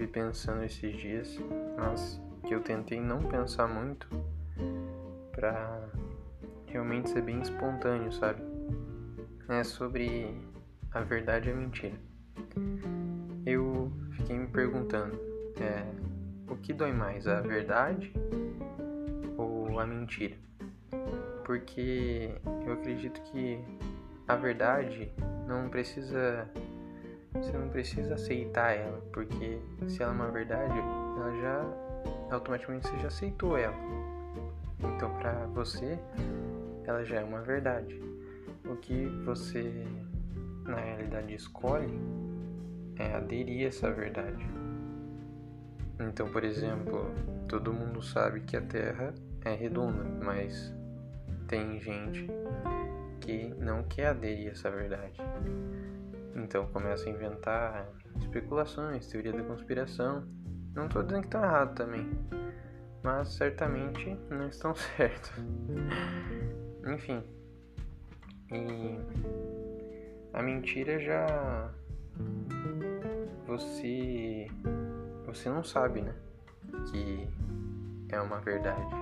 [0.00, 1.38] tive pensando esses dias,
[1.76, 4.08] mas que eu tentei não pensar muito
[5.30, 5.88] pra
[6.66, 8.42] realmente ser bem espontâneo, sabe?
[9.48, 10.40] É sobre
[10.92, 11.96] a verdade e a mentira.
[13.44, 15.16] Eu fiquei me perguntando,
[15.60, 15.84] é,
[16.50, 18.10] o que dói mais, a verdade
[19.36, 20.36] ou a mentira?
[21.44, 23.62] Porque eu acredito que
[24.26, 25.12] a verdade
[25.46, 26.48] não precisa
[27.32, 32.98] você não precisa aceitar ela, porque se ela é uma verdade, ela já automaticamente você
[32.98, 33.76] já aceitou ela.
[34.78, 35.98] Então, para você,
[36.84, 38.00] ela já é uma verdade.
[38.64, 39.84] O que você
[40.64, 42.00] na realidade escolhe
[42.96, 44.46] é aderir a essa verdade.
[45.98, 47.12] Então, por exemplo,
[47.48, 50.74] todo mundo sabe que a Terra é redonda, mas
[51.46, 52.26] tem gente
[53.20, 55.20] que não quer aderir a essa verdade.
[56.34, 60.24] Então começa a inventar especulações, teoria da conspiração.
[60.74, 62.08] Não estou dizendo que está errado também,
[63.02, 65.32] mas certamente não estão certos.
[66.86, 67.22] Enfim,
[68.52, 68.98] e
[70.32, 71.70] a mentira já
[73.46, 74.46] você
[75.26, 76.14] você não sabe, né?
[76.90, 77.28] Que
[78.08, 78.94] é uma verdade.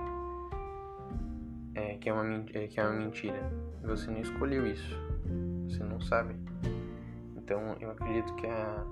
[1.73, 3.39] É, que é uma, é, que é uma mentira.
[3.83, 4.95] Você não escolheu isso.
[5.67, 6.35] Você não sabe.
[7.49, 8.85] Então eu acredito que a,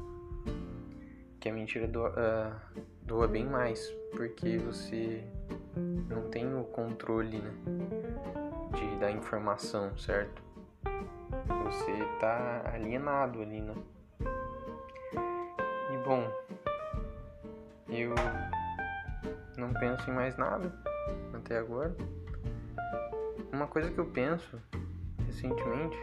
[1.40, 5.24] que a mentira doa, uh, doa bem mais, porque você
[6.10, 7.54] não tem o controle né,
[8.74, 10.42] de, da informação, certo?
[11.66, 13.76] Você tá alienado ali, né?
[15.04, 16.28] E bom,
[17.90, 18.16] eu
[19.56, 20.74] não penso em mais nada
[21.32, 21.96] até agora.
[23.54, 24.60] Uma coisa que eu penso
[25.28, 25.96] recentemente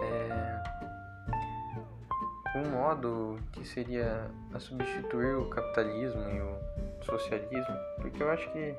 [0.00, 0.79] é
[2.54, 8.74] um modo que seria a substituir o capitalismo e o socialismo, porque eu acho que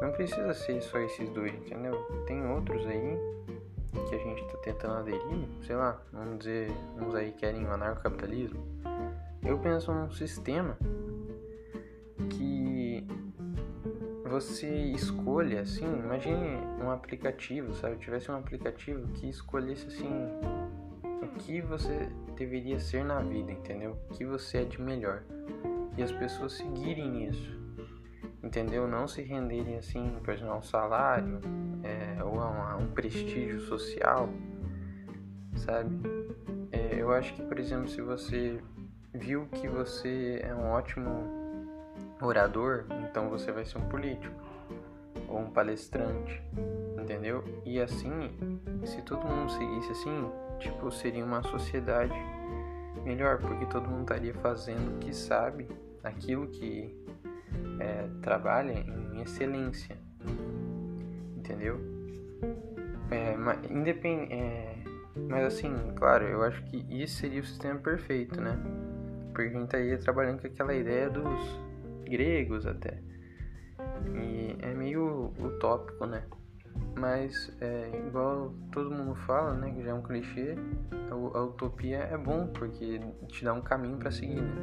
[0.00, 1.94] não precisa ser só esses dois, entendeu?
[2.26, 3.18] Tem outros aí
[4.08, 8.60] que a gente está tentando aderir, sei lá, vamos dizer, uns aí querem o anarcocapitalismo.
[9.44, 10.76] Eu penso num sistema
[12.30, 13.06] que
[14.24, 17.96] você escolha assim, imagine um aplicativo, sabe?
[17.96, 20.08] Tivesse um aplicativo que escolhesse assim
[21.30, 23.98] que você deveria ser na vida, entendeu?
[24.08, 25.22] O que você é de melhor.
[25.96, 27.60] E as pessoas seguirem nisso,
[28.42, 28.88] entendeu?
[28.88, 31.40] Não se renderem assim, por exemplo, a um salário
[31.82, 34.28] é, ou a, um prestígio social,
[35.56, 36.00] sabe?
[36.72, 38.60] É, eu acho que, por exemplo, se você
[39.12, 41.28] viu que você é um ótimo
[42.22, 44.34] orador, então você vai ser um político
[45.28, 46.42] ou um palestrante,
[47.02, 47.44] entendeu?
[47.64, 48.10] E assim,
[48.84, 52.14] se todo mundo seguisse assim, tipo, seria uma sociedade
[53.04, 55.68] melhor, porque todo mundo estaria fazendo o que sabe,
[56.02, 56.94] aquilo que
[57.78, 59.96] é, trabalha em excelência,
[61.36, 61.80] entendeu?
[63.10, 64.76] É, mas, independ, é,
[65.28, 68.58] mas assim, claro, eu acho que isso seria o sistema perfeito, né?
[69.32, 71.60] Porque a gente estaria trabalhando com aquela ideia dos
[72.04, 72.98] gregos até.
[74.14, 76.24] E é meio utópico, né?
[77.00, 80.54] Mas, é, igual todo mundo fala, né, que já é um clichê,
[81.10, 84.54] a, a utopia é bom porque te dá um caminho para seguir, né?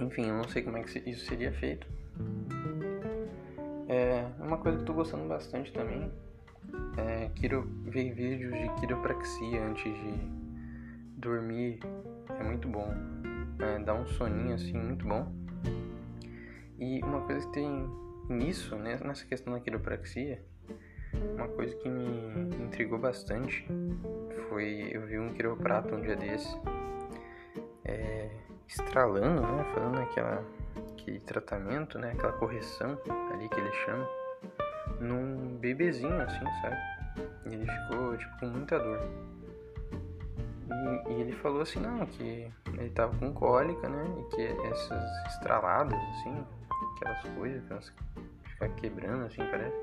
[0.00, 1.86] Enfim, eu não sei como é que isso seria feito.
[3.86, 6.10] É, uma coisa que eu tô gostando bastante também
[6.96, 10.14] é quiro, ver vídeos de quiropraxia antes de
[11.18, 11.78] dormir.
[12.38, 12.88] É muito bom.
[13.58, 15.30] É, dá um soninho assim, muito bom.
[16.78, 20.42] E uma coisa que tem nisso, né, nessa questão da quiropraxia,
[21.34, 23.66] uma coisa que me intrigou bastante
[24.48, 26.56] foi eu vi um quiroprata um dia desse
[27.84, 28.30] é,
[28.68, 30.44] estralando, né, fazendo aquela,
[30.92, 32.98] aquele tratamento, né, aquela correção
[33.32, 34.08] ali que ele chama,
[35.00, 36.76] num bebezinho assim, sabe?
[37.46, 39.00] E ele ficou tipo com muita dor.
[40.70, 44.04] E, e, ele falou assim, não, que ele tava com cólica, né?
[44.18, 46.46] E que essas estraladas, assim,
[46.96, 47.92] aquelas coisas, aquelas
[48.60, 49.76] ficar quebrando assim, parece.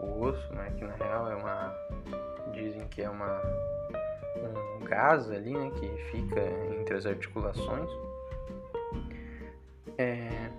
[0.00, 0.72] O osso, né?
[0.76, 1.74] Que na real é uma.
[2.52, 3.40] Dizem que é uma.
[4.80, 5.70] Um gás ali, né?
[5.70, 6.40] Que fica
[6.80, 7.90] entre as articulações.
[9.98, 10.50] É,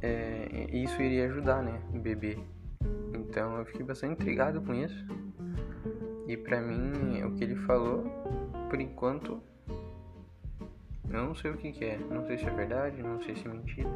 [0.00, 1.80] é, isso iria ajudar, né?
[1.92, 2.38] O bebê.
[3.12, 5.06] Então eu fiquei bastante intrigado com isso.
[6.26, 8.04] E pra mim, o que ele falou,
[8.70, 9.42] por enquanto,
[11.10, 11.98] eu não sei o que, que é.
[11.98, 13.90] Não sei se é verdade, não sei se é mentira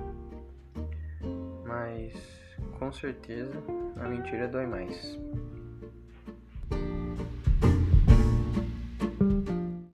[2.12, 3.62] mas com certeza
[3.96, 5.18] a mentira dói mais.